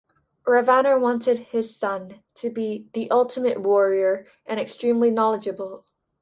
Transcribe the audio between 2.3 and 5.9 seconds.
to be the ultimate warrior and extremely knowledgeable.